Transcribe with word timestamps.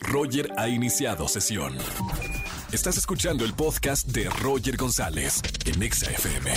Roger 0.00 0.48
ha 0.56 0.68
iniciado 0.68 1.28
sesión. 1.28 1.74
Estás 2.72 2.96
escuchando 2.96 3.44
el 3.44 3.52
podcast 3.54 4.08
de 4.08 4.28
Roger 4.42 4.76
González 4.76 5.42
en 5.66 5.82
Exa 5.82 6.10
FM. 6.10 6.50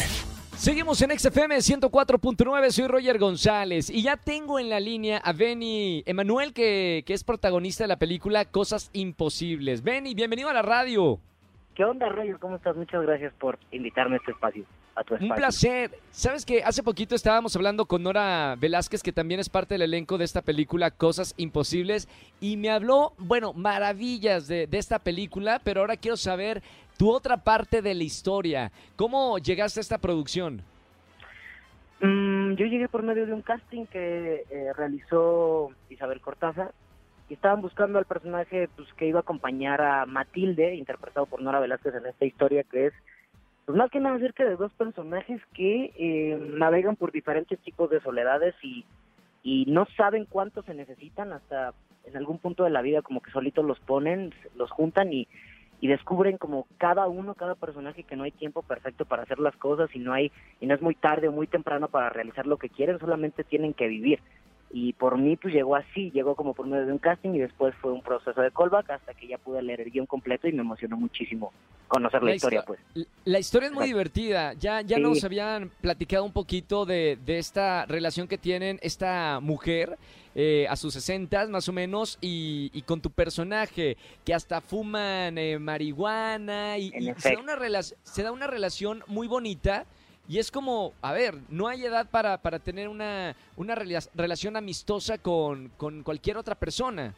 Seguimos 0.56 1.02
en 1.02 1.18
XFM 1.18 1.58
104.9, 1.58 2.70
soy 2.72 2.88
Roger 2.88 3.20
González 3.20 3.90
y 3.90 4.04
ya 4.04 4.16
tengo 4.16 4.58
en 4.58 4.70
la 4.70 4.80
línea 4.80 5.18
a 5.18 5.34
Benny 5.34 6.02
Emanuel 6.06 6.54
que, 6.54 7.04
que 7.06 7.14
es 7.14 7.24
protagonista 7.24 7.84
de 7.84 7.90
la 7.90 8.00
película 8.00 8.46
Cosas 8.46 8.90
Imposibles. 8.94 9.84
Benny, 9.84 10.16
bienvenido 10.16 10.50
a 10.50 10.54
la 10.54 10.62
radio. 10.62 11.20
¿Qué 11.76 11.84
onda, 11.84 12.08
Roger? 12.08 12.40
¿Cómo 12.40 12.56
estás? 12.56 12.76
Muchas 12.76 13.02
gracias 13.02 13.34
por 13.34 13.60
invitarme 13.72 14.16
a 14.16 14.20
este 14.20 14.32
espacio, 14.32 14.64
a 14.96 15.04
tu 15.04 15.16
espacio. 15.16 15.34
Un 15.34 15.38
placer. 15.38 15.92
Sabes 16.12 16.46
que 16.46 16.64
hace 16.64 16.82
poquito 16.84 17.16
estábamos 17.16 17.56
hablando 17.56 17.86
con 17.86 18.04
Nora 18.04 18.56
Velázquez, 18.58 19.04
que 19.04 19.12
también 19.12 19.40
es 19.40 19.50
parte 19.50 19.76
del 19.76 19.84
elenco 19.84 20.18
de 20.18 20.26
esta 20.26 20.42
película 20.42 20.92
Cosas 20.92 21.34
Imposibles, 21.38 22.08
y 22.40 22.58
me 22.58 22.70
habló, 22.70 23.14
bueno, 23.18 23.54
maravillas 23.54 24.48
de, 24.48 24.68
de 24.68 24.78
esta 24.78 25.00
película, 25.00 25.62
pero 25.64 25.82
ahora 25.82 25.98
quiero 25.98 26.18
saber 26.18 26.64
tu 26.98 27.12
otra 27.12 27.38
parte 27.38 27.82
de 27.82 27.94
la 27.94 28.04
historia. 28.04 28.72
¿Cómo 28.96 29.38
llegaste 29.38 29.80
a 29.80 29.82
esta 29.82 29.98
producción? 29.98 30.62
Mm, 32.02 32.56
yo 32.56 32.66
llegué 32.66 32.88
por 32.88 33.04
medio 33.04 33.26
de 33.26 33.34
un 33.34 33.42
casting 33.42 33.86
que 33.86 34.44
eh, 34.50 34.74
realizó 34.76 35.72
Isabel 35.90 36.22
Cortázar 36.22 36.72
y 37.30 37.34
estaban 37.34 37.62
buscando 37.62 37.98
al 37.98 38.06
personaje 38.06 38.70
pues, 38.76 38.92
que 38.94 39.08
iba 39.08 39.20
a 39.20 39.22
acompañar 39.22 39.82
a 39.82 40.06
Matilde, 40.06 40.76
interpretado 40.76 41.26
por 41.26 41.42
Nora 41.42 41.60
Velázquez 41.60 41.96
en 41.96 42.06
esta 42.06 42.26
historia 42.26 42.64
que 42.64 42.88
es 42.88 42.94
pues 43.66 43.78
más 43.78 43.90
que 43.90 44.00
nada 44.00 44.16
acerca 44.16 44.46
de 44.46 44.56
dos 44.56 44.72
personajes 44.74 45.42
que 45.54 45.92
eh, 45.98 46.52
navegan 46.54 46.96
por 46.96 47.12
diferentes 47.12 47.60
tipos 47.60 47.90
de 47.90 48.00
soledades 48.02 48.54
y, 48.62 48.86
y 49.44 49.66
no 49.68 49.88
saben 49.98 50.26
cuánto 50.26 50.62
se 50.64 50.74
necesitan 50.74 51.34
hasta 51.34 51.74
en 52.06 52.16
algún 52.16 52.38
punto 52.38 52.64
de 52.64 52.70
la 52.70 52.84
vida 52.84 53.02
como 53.02 53.22
que 53.22 53.32
solitos 53.32 53.66
los 53.66 53.80
ponen, 53.80 54.34
los 54.56 54.70
juntan 54.70 55.12
y, 55.12 55.28
y 55.82 55.88
descubren 55.88 56.38
como 56.38 56.68
cada 56.78 57.08
uno, 57.08 57.34
cada 57.34 57.56
personaje 57.56 58.04
que 58.04 58.16
no 58.16 58.24
hay 58.24 58.32
tiempo 58.32 58.62
perfecto 58.62 59.06
para 59.06 59.24
hacer 59.24 59.40
las 59.40 59.56
cosas 59.56 59.90
y 59.96 60.00
no 60.00 60.14
hay 60.14 60.32
y 60.62 60.68
no 60.68 60.76
es 60.76 60.82
muy 60.82 60.96
tarde 60.96 61.28
o 61.28 61.32
muy 61.32 61.48
temprano 61.48 61.88
para 61.88 62.10
realizar 62.10 62.48
lo 62.48 62.58
que 62.58 62.70
quieren, 62.70 63.00
solamente 63.00 63.44
tienen 63.44 63.74
que 63.74 63.88
vivir. 63.88 64.20
Y 64.78 64.92
por 64.92 65.18
mí 65.18 65.38
pues 65.38 65.54
llegó 65.54 65.78
así, 65.78 66.12
llegó 66.12 66.36
como 66.36 66.54
por 66.54 66.68
medio 66.68 66.86
de 66.86 66.92
un 66.92 66.98
casting 66.98 67.30
y 67.30 67.40
después 67.40 67.74
fue 67.82 67.94
un 67.94 68.02
proceso 68.02 68.42
de 68.42 68.52
callback 68.52 68.90
hasta 68.90 69.14
que 69.14 69.26
ya 69.26 69.38
pude 69.38 69.62
leer 69.62 69.80
el 69.80 69.90
guion 69.90 70.06
completo 70.06 70.50
y 70.50 70.52
me 70.52 70.64
emocionó 70.64 70.98
muchísimo 70.98 71.54
conocer 71.88 72.22
la, 72.22 72.36
historia 72.36 72.60
histo- 72.60 72.66
pues. 72.94 73.08
La 73.24 73.40
historia 73.40 73.68
es 73.70 73.74
muy 73.74 73.86
divertida. 73.86 74.52
Ya, 74.52 74.82
ya 74.82 74.98
Sí. 74.98 75.02
nos 75.02 75.24
habían 75.24 75.70
platicado 75.80 76.26
un 76.26 76.34
poquito 76.34 76.86
de, 76.86 77.18
de 77.26 77.38
esta 77.40 77.86
relación 77.86 78.28
que 78.28 78.38
tienen 78.38 78.78
esta 78.82 79.40
mujer 79.42 79.98
eh, 80.38 80.68
a 80.70 80.76
sus 80.76 80.94
60 80.96 81.48
más 81.48 81.70
o 81.70 81.72
menos 81.72 82.18
y, 82.20 82.70
y 82.74 82.82
con 82.82 83.00
tu 83.00 83.12
personaje 83.12 83.96
que 84.26 84.34
hasta 84.34 84.60
fuman 84.60 85.38
eh, 85.38 85.58
marihuana 85.58 86.78
y, 86.78 86.92
y 86.98 87.14
se, 87.18 87.34
da 87.36 87.40
una 87.40 87.82
se 87.82 88.24
da 88.24 88.32
una 88.34 88.48
relación 88.48 89.04
muy 89.08 89.28
bonita. 89.30 89.86
Y 90.28 90.40
es 90.40 90.50
como, 90.50 90.94
a 91.02 91.14
ver, 91.14 91.36
no 91.50 91.68
hay 91.68 91.86
edad 91.86 92.08
para, 92.10 92.38
para 92.40 92.60
tener 92.60 92.88
una, 92.88 93.36
una 93.58 93.76
rela- 93.76 94.10
relación 94.16 94.56
amistosa 94.58 95.18
con, 95.20 95.70
con 95.78 96.02
cualquier 96.04 96.38
otra 96.38 96.56
persona. 96.56 97.14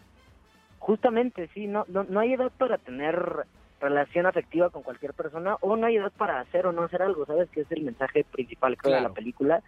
Justamente, 0.80 1.50
sí, 1.54 1.68
no, 1.68 1.86
no, 1.88 2.04
no 2.04 2.20
hay 2.20 2.34
edad 2.34 2.52
para 2.58 2.78
tener 2.78 3.46
relación 3.80 4.26
afectiva 4.26 4.70
con 4.70 4.84
cualquier 4.84 5.14
persona 5.14 5.56
o 5.62 5.76
no 5.76 5.86
hay 5.86 5.98
edad 5.98 6.12
para 6.18 6.40
hacer 6.40 6.66
o 6.68 6.72
no 6.72 6.84
hacer 6.84 7.02
algo, 7.02 7.26
¿sabes? 7.26 7.50
Que 7.50 7.62
es 7.62 7.72
el 7.72 7.84
mensaje 7.84 8.24
principal, 8.26 8.76
creo, 8.78 8.92
de 8.94 9.00
Claro. 9.00 9.10
la 9.10 9.16
película. 9.16 9.64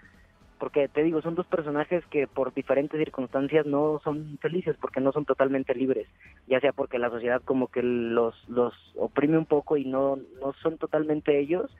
Porque 0.57 0.89
te 0.89 1.03
digo, 1.03 1.21
son 1.21 1.35
dos 1.35 1.47
personajes 1.47 2.03
que 2.07 2.27
por 2.27 2.53
diferentes 2.53 2.99
circunstancias 2.99 3.65
no 3.65 4.01
son 4.03 4.37
felices 4.41 4.75
porque 4.81 4.99
no 4.99 5.13
son 5.13 5.23
totalmente 5.23 5.73
libres, 5.73 6.07
ya 6.47 6.59
sea 6.59 6.73
porque 6.73 6.99
la 6.99 7.09
sociedad 7.09 7.41
como 7.45 7.67
que 7.67 7.81
los, 7.81 8.35
los 8.49 8.73
oprime 8.97 9.37
un 9.37 9.45
poco 9.45 9.77
y 9.77 9.85
no, 9.85 10.17
no 10.41 10.51
son 10.61 10.77
totalmente 10.77 11.39
ellos, 11.39 11.71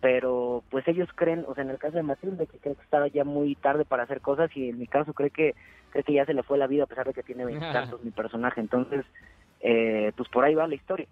pero 0.00 0.62
pues 0.70 0.86
ellos 0.86 1.08
creen, 1.14 1.44
o 1.48 1.54
sea, 1.54 1.64
en 1.64 1.70
el 1.70 1.78
caso 1.78 1.96
de 1.96 2.02
Matilde, 2.02 2.46
que 2.46 2.58
cree 2.58 2.74
que 2.76 2.82
estaba 2.82 3.08
ya 3.08 3.24
muy 3.24 3.54
tarde 3.56 3.84
para 3.84 4.04
hacer 4.04 4.20
cosas 4.20 4.50
y 4.56 4.68
en 4.68 4.78
mi 4.78 4.86
caso 4.86 5.12
cree 5.12 5.30
que 5.30 5.54
cree 5.90 6.04
que 6.04 6.12
ya 6.12 6.26
se 6.26 6.34
le 6.34 6.42
fue 6.42 6.58
la 6.58 6.66
vida 6.66 6.84
a 6.84 6.86
pesar 6.86 7.06
de 7.06 7.14
que 7.14 7.22
tiene 7.22 7.44
veintitantos 7.44 8.02
mi 8.04 8.10
personaje, 8.10 8.60
entonces 8.60 9.04
eh, 9.60 10.12
pues 10.16 10.28
por 10.28 10.44
ahí 10.44 10.54
va 10.54 10.66
la 10.68 10.74
historia. 10.74 11.06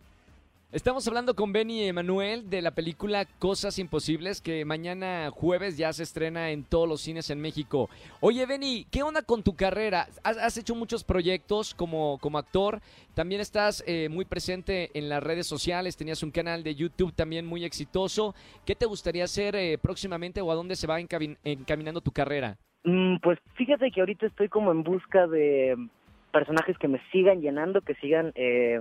Estamos 0.72 1.06
hablando 1.06 1.36
con 1.36 1.52
Benny 1.52 1.84
Emanuel 1.84 2.50
de 2.50 2.60
la 2.60 2.72
película 2.72 3.24
Cosas 3.38 3.78
Imposibles 3.78 4.40
que 4.40 4.64
mañana 4.64 5.30
jueves 5.30 5.78
ya 5.78 5.92
se 5.92 6.02
estrena 6.02 6.50
en 6.50 6.64
todos 6.64 6.88
los 6.88 7.00
cines 7.00 7.30
en 7.30 7.40
México. 7.40 7.88
Oye 8.20 8.44
Benny, 8.46 8.84
¿qué 8.90 9.04
onda 9.04 9.22
con 9.22 9.44
tu 9.44 9.54
carrera? 9.54 10.08
Has, 10.24 10.58
hecho 10.58 10.74
muchos 10.74 11.04
proyectos 11.04 11.72
como, 11.72 12.18
como 12.20 12.36
actor, 12.36 12.80
también 13.14 13.40
estás 13.40 13.84
eh, 13.86 14.08
muy 14.08 14.24
presente 14.24 14.90
en 14.94 15.08
las 15.08 15.22
redes 15.22 15.46
sociales, 15.46 15.96
tenías 15.96 16.24
un 16.24 16.32
canal 16.32 16.64
de 16.64 16.74
YouTube 16.74 17.14
también 17.14 17.46
muy 17.46 17.64
exitoso. 17.64 18.34
¿Qué 18.66 18.74
te 18.74 18.86
gustaría 18.86 19.22
hacer 19.22 19.54
eh, 19.54 19.78
próximamente 19.78 20.40
o 20.40 20.50
a 20.50 20.56
dónde 20.56 20.74
se 20.74 20.88
va 20.88 21.00
encami- 21.00 21.38
encaminando 21.44 22.00
tu 22.00 22.10
carrera? 22.10 22.58
Mm, 22.82 23.18
pues 23.22 23.38
fíjate 23.54 23.92
que 23.92 24.00
ahorita 24.00 24.26
estoy 24.26 24.48
como 24.48 24.72
en 24.72 24.82
busca 24.82 25.28
de 25.28 25.76
personajes 26.32 26.76
que 26.76 26.88
me 26.88 27.00
sigan 27.12 27.40
llenando, 27.40 27.82
que 27.82 27.94
sigan 27.94 28.32
eh, 28.34 28.80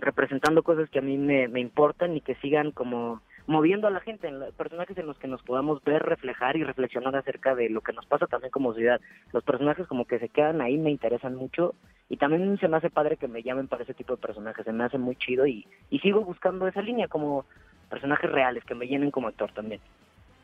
representando 0.00 0.62
cosas 0.62 0.88
que 0.90 0.98
a 0.98 1.02
mí 1.02 1.16
me, 1.18 1.48
me 1.48 1.60
importan 1.60 2.16
y 2.16 2.20
que 2.20 2.34
sigan 2.36 2.70
como 2.72 3.20
moviendo 3.48 3.86
a 3.86 3.90
la 3.90 4.00
gente, 4.00 4.26
en 4.26 4.40
la- 4.40 4.50
personajes 4.50 4.98
en 4.98 5.06
los 5.06 5.16
que 5.18 5.28
nos 5.28 5.40
podamos 5.42 5.82
ver, 5.84 6.02
reflejar 6.02 6.56
y 6.56 6.64
reflexionar 6.64 7.14
acerca 7.14 7.54
de 7.54 7.68
lo 7.70 7.80
que 7.80 7.92
nos 7.92 8.04
pasa 8.06 8.26
también 8.26 8.50
como 8.50 8.72
sociedad. 8.72 9.00
Los 9.32 9.44
personajes 9.44 9.86
como 9.86 10.04
que 10.04 10.18
se 10.18 10.28
quedan 10.28 10.60
ahí 10.60 10.76
me 10.78 10.90
interesan 10.90 11.36
mucho 11.36 11.74
y 12.08 12.16
también 12.16 12.58
se 12.58 12.66
me 12.68 12.76
hace 12.76 12.90
padre 12.90 13.16
que 13.16 13.28
me 13.28 13.42
llamen 13.42 13.68
para 13.68 13.84
ese 13.84 13.94
tipo 13.94 14.16
de 14.16 14.22
personajes, 14.22 14.64
se 14.64 14.72
me 14.72 14.84
hace 14.84 14.98
muy 14.98 15.14
chido 15.16 15.46
y, 15.46 15.64
y 15.90 15.98
sigo 16.00 16.22
buscando 16.24 16.66
esa 16.66 16.82
línea 16.82 17.06
como 17.08 17.44
personajes 17.88 18.30
reales 18.30 18.64
que 18.64 18.74
me 18.74 18.86
llenen 18.88 19.12
como 19.12 19.28
actor 19.28 19.52
también. 19.52 19.80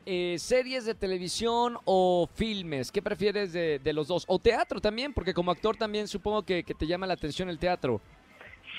Eh, 0.07 0.37
¿Series 0.39 0.85
de 0.85 0.95
televisión 0.95 1.77
o 1.85 2.29
filmes? 2.35 2.91
¿Qué 2.91 3.03
prefieres 3.03 3.53
de, 3.53 3.79
de 3.79 3.93
los 3.93 4.09
dos? 4.09 4.25
O 4.29 4.39
teatro 4.39 4.81
también, 4.81 5.13
porque 5.13 5.35
como 5.35 5.51
actor 5.53 5.77
también 5.77 6.09
supongo 6.09 6.43
que, 6.43 6.65
que 6.65 6.75
te 6.75 6.87
llama 6.87 7.07
la 7.07 7.15
atención 7.15 7.49
el 7.49 7.59
teatro. 7.59 8.01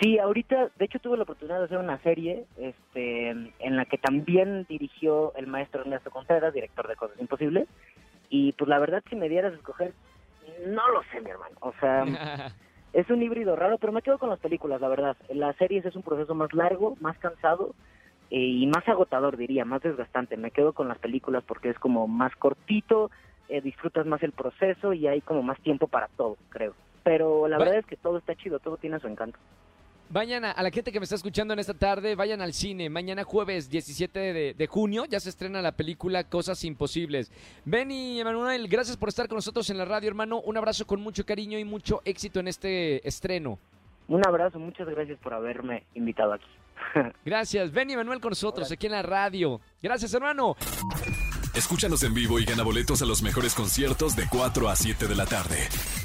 Sí, 0.01 0.17
ahorita, 0.17 0.69
de 0.77 0.85
hecho 0.85 0.99
tuve 0.99 1.17
la 1.17 1.23
oportunidad 1.23 1.59
de 1.59 1.65
hacer 1.65 1.77
una 1.77 1.99
serie 1.99 2.45
este, 2.57 3.29
en 3.29 3.75
la 3.75 3.85
que 3.85 3.97
también 3.97 4.65
dirigió 4.67 5.33
el 5.35 5.47
maestro 5.47 5.81
Ernesto 5.81 6.09
Contreras, 6.09 6.53
director 6.53 6.87
de 6.87 6.95
Cosas 6.95 7.19
Imposibles, 7.19 7.67
y 8.29 8.53
pues 8.53 8.67
la 8.67 8.79
verdad 8.79 9.03
si 9.09 9.15
me 9.15 9.29
dieras 9.29 9.53
a 9.53 9.57
escoger, 9.57 9.93
no 10.65 10.89
lo 10.89 11.03
sé 11.11 11.21
mi 11.21 11.29
hermano, 11.29 11.55
o 11.59 11.73
sea, 11.79 12.03
es 12.93 13.09
un 13.09 13.21
híbrido 13.21 13.55
raro, 13.55 13.77
pero 13.77 13.91
me 13.91 14.01
quedo 14.01 14.17
con 14.17 14.29
las 14.29 14.39
películas, 14.39 14.79
la 14.79 14.87
verdad. 14.87 15.17
Las 15.29 15.55
series 15.57 15.85
es 15.85 15.95
un 15.95 16.03
proceso 16.03 16.35
más 16.35 16.53
largo, 16.53 16.95
más 17.01 17.17
cansado 17.17 17.73
eh, 18.29 18.39
y 18.39 18.67
más 18.67 18.87
agotador, 18.87 19.35
diría, 19.35 19.65
más 19.65 19.81
desgastante. 19.81 20.37
Me 20.37 20.51
quedo 20.51 20.73
con 20.73 20.87
las 20.87 20.99
películas 20.99 21.43
porque 21.45 21.69
es 21.69 21.79
como 21.79 22.07
más 22.07 22.35
cortito, 22.35 23.09
eh, 23.49 23.61
disfrutas 23.61 24.05
más 24.05 24.21
el 24.23 24.31
proceso 24.31 24.93
y 24.93 25.07
hay 25.07 25.21
como 25.21 25.41
más 25.41 25.59
tiempo 25.61 25.87
para 25.87 26.07
todo, 26.09 26.37
creo. 26.49 26.73
Pero 27.03 27.47
la 27.47 27.57
verdad 27.57 27.77
es 27.77 27.85
que 27.85 27.97
todo 27.97 28.17
está 28.17 28.35
chido, 28.35 28.59
todo 28.59 28.77
tiene 28.77 28.99
su 28.99 29.07
encanto. 29.07 29.39
Vayan 30.09 30.46
a, 30.46 30.52
a 30.52 30.62
la 30.62 30.69
gente 30.69 30.91
que 30.91 31.00
me 31.00 31.06
está 31.06 31.16
escuchando 31.16 31.53
en 31.53 31.59
esta 31.59 31.74
tarde, 31.74 32.16
vayan 32.16 32.41
al 32.41 32.53
cine. 32.53 32.90
Mañana 32.90 33.24
jueves 33.24 33.69
17 33.69 34.19
de, 34.19 34.53
de 34.53 34.68
junio 34.68 35.06
ya 35.06 35.19
se 35.19 35.30
estrena 35.30 35.62
la 35.62 35.72
película 35.72 36.24
Cosas 36.25 36.64
Imposibles. 36.64 37.31
Benny 37.66 38.19
Emanuel, 38.19 38.68
gracias 38.68 38.96
por 38.96 39.09
estar 39.09 39.28
con 39.28 39.38
nosotros 39.38 39.69
en 39.69 39.78
la 39.78 39.86
radio, 39.86 40.09
hermano. 40.09 40.40
Un 40.41 40.58
abrazo 40.58 40.86
con 40.86 41.02
mucho 41.02 41.25
cariño 41.25 41.58
y 41.58 41.64
mucho 41.66 42.02
éxito 42.06 42.40
en 42.40 42.47
este 42.47 43.08
estreno. 43.08 43.58
Un 44.08 44.25
abrazo, 44.28 44.59
muchas 44.59 44.88
gracias 44.88 45.18
por 45.19 45.34
haberme 45.34 45.84
invitado 45.96 46.34
aquí. 46.34 46.46
Gracias, 47.25 47.72
Benny 47.72 47.94
Emanuel 47.94 48.20
con 48.20 48.31
nosotros 48.31 48.70
aquí 48.72 48.88
en 48.88 48.91
la 48.91 49.02
radio. 49.02 49.62
Gracias, 49.81 50.14
hermano. 50.14 50.58
Escúchanos 51.56 52.03
en 52.03 52.14
vivo 52.14 52.40
y 52.40 52.46
gana 52.46 52.64
boletos 52.64 53.02
a 53.02 53.06
los 53.06 53.22
mejores 53.22 53.53
conciertos 53.56 54.16
de 54.16 54.28
4 54.30 54.70
a 54.70 54.75
7 54.75 55.08
de 55.08 55.16
la 55.16 55.25
tarde 55.25 55.58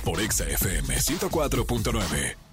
por 0.05 0.21
Exa 0.21 0.45
FM 0.45 0.95
104.9. 0.95 2.48